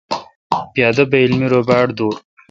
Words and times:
پادہ 0.75 1.03
بایل 1.11 1.31
می 1.39 1.47
رو 1.51 1.59
باڑ 1.67 1.87
دور۔ 1.97 2.15